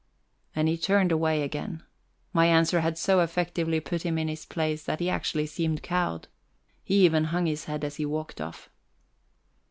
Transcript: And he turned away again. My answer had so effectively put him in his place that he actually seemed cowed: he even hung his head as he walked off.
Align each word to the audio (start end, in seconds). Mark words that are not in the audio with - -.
And 0.55 0.67
he 0.67 0.79
turned 0.79 1.11
away 1.11 1.43
again. 1.43 1.83
My 2.33 2.47
answer 2.47 2.81
had 2.81 2.97
so 2.97 3.19
effectively 3.19 3.79
put 3.79 4.01
him 4.01 4.17
in 4.17 4.29
his 4.29 4.47
place 4.47 4.83
that 4.85 4.99
he 4.99 5.11
actually 5.11 5.45
seemed 5.45 5.83
cowed: 5.83 6.27
he 6.83 7.05
even 7.05 7.25
hung 7.25 7.45
his 7.45 7.65
head 7.65 7.83
as 7.83 7.97
he 7.97 8.05
walked 8.07 8.41
off. 8.41 8.71